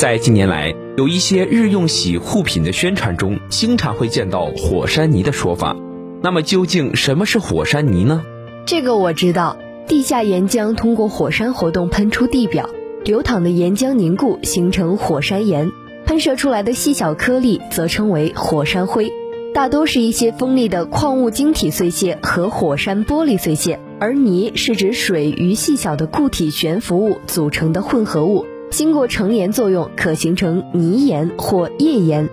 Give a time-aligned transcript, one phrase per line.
[0.00, 5.74] 在近年来，有一些日用洗护品的宣传中，经常会见到“火山泥”的说法。
[6.22, 8.22] 那么，究竟什么是火山泥呢？
[8.64, 9.56] 这个我知道。
[9.88, 12.70] 地下岩浆通过火山活动喷出地表，
[13.02, 15.72] 流淌的岩浆凝固形成火山岩，
[16.06, 19.12] 喷射出来的细小颗粒则称为火山灰，
[19.52, 23.80] 大多是一些锋利的矿物晶体碎屑和火山玻璃碎屑。
[23.98, 32.28] 而泥是指水与细小的固体悬浮物组成的混合物，经过成岩作用可形成泥岩或页岩，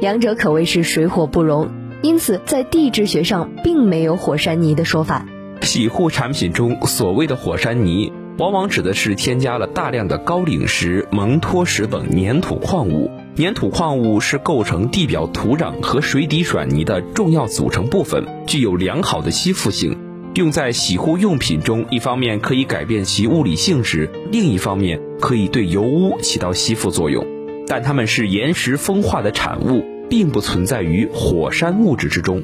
[0.00, 1.68] 两者可谓是水火不容，
[2.00, 5.26] 因此在地质学上并没有火山泥的说法。
[5.62, 13.10] 洗护产品中所谓的火山泥，往往指的是添加了大量的高岭石、蒙脱石等粘土矿物。
[13.36, 19.98] 粘土矿物是构成地表土壤和水底软泥的重要组成部分，具有良好的吸附性。
[20.34, 27.26] 用在洗护用品中，一方面可以改变其物理性质，另一方面可以对油污起到吸附作用。
[27.66, 32.42] 但它们是岩石风化的产物，并不存在于火山物质之中。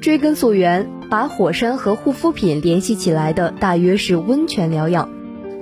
[0.00, 0.88] 追根溯源。
[1.10, 5.08] 把火山和护肤品联系起来的大约是温泉疗养。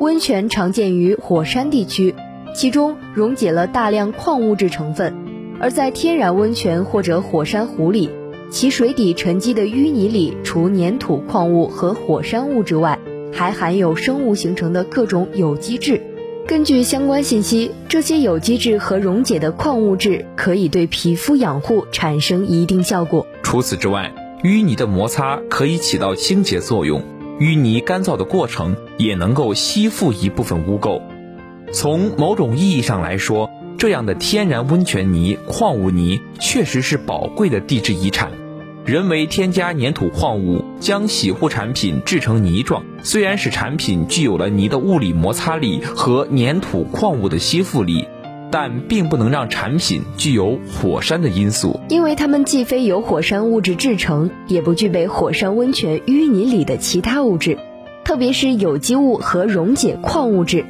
[0.01, 2.17] 温泉常见于火山地区，
[2.53, 5.13] 其中溶解了大量矿物质成分；
[5.61, 8.11] 而在天然温泉或者火山湖里，
[8.51, 12.99] 其水底沉积的淤泥里，除粘土矿物和火山物质外，
[13.33, 16.01] 还含有生物形成的各种有机质。
[16.47, 23.27] 根据相关信息，这些有机质和溶解的矿物质可以对皮肤养护产生一定效果。
[23.43, 27.03] 除此之外，淤泥的摩擦可以起到清洁作用，
[27.41, 31.03] 淤泥干燥的过程也能够吸附一部分污垢。
[31.73, 38.31] 从某种意义上来说，这样的天然温泉泥、矿物泥确实是宝贵的地质遗产。
[38.87, 48.07] 人为添加粘土矿物，将洗护产品制成泥状，虽然使产品具有了泥的物理摩擦力和粘土矿物的吸附力。
[48.49, 57.59] 但并不能让产品具有火山的因素，因为它们既非由火山物质制成，也不具备火山温泉淤泥里的其他物质，
[58.05, 60.65] 特别是有机物和溶解矿物质。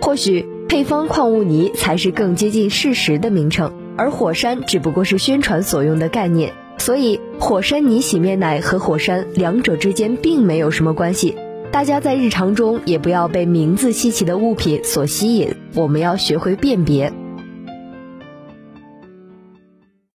[0.00, 6.54] 或许配方矿物泥才是更接近事实的名称，而火山只不过是宣传所用的概念。
[6.78, 11.36] 所以，火山泥洗面奶和火山两者之间并没有什么关系。
[11.70, 17.12] 大家在日常中也不要被名字稀奇的物品所吸引，我们要学会辨别。